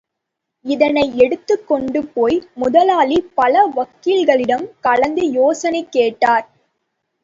இதை 0.65 0.87
எடுத்துக்கொண்டு 1.15 1.99
போய் 2.15 2.37
முதலாளி 2.53 3.19
பல 3.35 3.63
வக்கீல்களிடம் 3.77 4.67
கலந்து 4.79 5.25
யோசனை 5.31 5.83
கேட்டார். 5.89 6.45